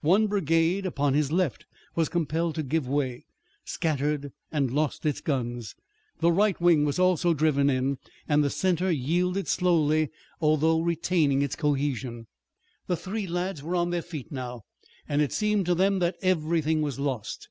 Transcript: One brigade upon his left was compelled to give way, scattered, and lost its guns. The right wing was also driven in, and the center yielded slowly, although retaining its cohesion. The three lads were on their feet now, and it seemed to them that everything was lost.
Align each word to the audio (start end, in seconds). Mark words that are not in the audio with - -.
One 0.00 0.26
brigade 0.26 0.84
upon 0.86 1.14
his 1.14 1.30
left 1.30 1.64
was 1.94 2.08
compelled 2.08 2.56
to 2.56 2.64
give 2.64 2.88
way, 2.88 3.26
scattered, 3.64 4.32
and 4.50 4.72
lost 4.72 5.06
its 5.06 5.20
guns. 5.20 5.76
The 6.18 6.32
right 6.32 6.60
wing 6.60 6.84
was 6.84 6.98
also 6.98 7.32
driven 7.32 7.70
in, 7.70 7.98
and 8.28 8.42
the 8.42 8.50
center 8.50 8.90
yielded 8.90 9.46
slowly, 9.46 10.10
although 10.40 10.80
retaining 10.80 11.42
its 11.42 11.54
cohesion. 11.54 12.26
The 12.88 12.96
three 12.96 13.28
lads 13.28 13.62
were 13.62 13.76
on 13.76 13.90
their 13.90 14.02
feet 14.02 14.32
now, 14.32 14.62
and 15.08 15.22
it 15.22 15.32
seemed 15.32 15.64
to 15.66 15.76
them 15.76 16.00
that 16.00 16.16
everything 16.22 16.82
was 16.82 16.98
lost. 16.98 17.48